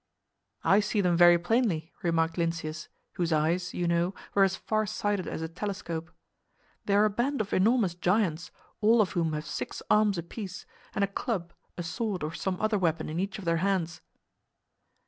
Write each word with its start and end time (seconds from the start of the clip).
"I 0.63 0.79
see 0.79 0.99
them 0.99 1.15
very 1.15 1.37
plainly," 1.37 1.93
remarked 2.01 2.35
Lynceus, 2.35 2.87
whose 3.17 3.31
eyes, 3.31 3.75
you 3.75 3.87
know, 3.87 4.15
were 4.33 4.43
as 4.43 4.55
far 4.55 4.87
sighted 4.87 5.27
as 5.27 5.43
a 5.43 5.47
telescope. 5.47 6.09
"They 6.85 6.95
are 6.95 7.05
a 7.05 7.09
band 7.11 7.39
of 7.39 7.53
enormous 7.53 7.93
giants, 7.93 8.49
all 8.79 8.99
of 8.99 9.11
whom 9.11 9.33
have 9.33 9.45
six 9.45 9.83
arms 9.91 10.17
apiece, 10.17 10.65
and 10.95 11.03
a 11.03 11.07
club, 11.07 11.53
a 11.77 11.83
sword 11.83 12.23
or 12.23 12.33
some 12.33 12.59
other 12.59 12.79
weapon 12.79 13.09
in 13.09 13.19
each 13.19 13.37
of 13.37 13.45
their 13.45 13.57
hands." 13.57 14.01